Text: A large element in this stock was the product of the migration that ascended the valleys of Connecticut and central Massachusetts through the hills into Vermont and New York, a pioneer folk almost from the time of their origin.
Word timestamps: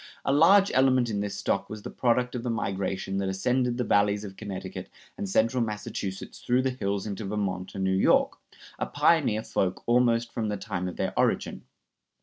A 0.25 0.33
large 0.33 0.71
element 0.73 1.11
in 1.11 1.19
this 1.19 1.35
stock 1.37 1.69
was 1.69 1.83
the 1.83 1.91
product 1.91 2.33
of 2.33 2.41
the 2.41 2.49
migration 2.49 3.19
that 3.19 3.29
ascended 3.29 3.77
the 3.77 3.83
valleys 3.83 4.23
of 4.23 4.35
Connecticut 4.35 4.89
and 5.15 5.29
central 5.29 5.63
Massachusetts 5.63 6.39
through 6.39 6.63
the 6.63 6.71
hills 6.71 7.05
into 7.05 7.23
Vermont 7.23 7.75
and 7.75 7.83
New 7.83 7.93
York, 7.93 8.39
a 8.79 8.87
pioneer 8.87 9.43
folk 9.43 9.83
almost 9.85 10.33
from 10.33 10.49
the 10.49 10.57
time 10.57 10.87
of 10.87 10.95
their 10.97 11.13
origin. 11.15 11.65